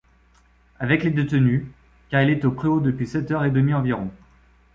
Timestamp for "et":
3.45-3.51